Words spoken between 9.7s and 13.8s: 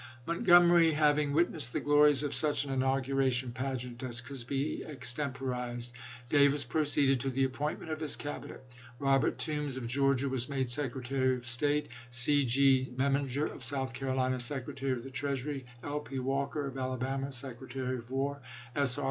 of Georgia, was made Secretary of State; C. G. Memminger, of